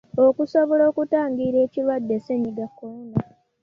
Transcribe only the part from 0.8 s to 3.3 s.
okutangira ekirwadde Ssennyiga Corona.